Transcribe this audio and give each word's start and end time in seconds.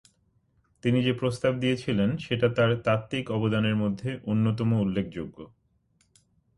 তিনি 0.83 0.99
যে 1.03 1.13
প্রস্তাব 1.13 1.53
দিয়েছিলেন 1.59 2.09
সেটা 2.17 2.47
তার 2.49 2.71
তাত্ত্বিক 2.75 3.25
অবদানের 3.31 3.75
মধ্যে 3.75 4.09
অন্যতম 4.23 4.69
উল্লেখযোগ্য। 4.73 5.37